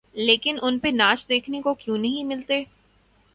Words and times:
لیکن 0.15 0.57
ان 0.61 0.79
پہ 0.79 0.87
ناچ 0.87 1.27
دیکھنے 1.29 1.61
کو 1.61 1.73
کیوں 1.73 1.97
نہیں 1.97 2.23
ملتے؟ 2.23 2.63